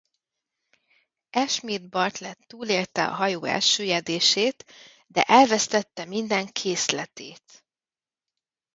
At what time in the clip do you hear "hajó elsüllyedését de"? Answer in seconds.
3.11-5.21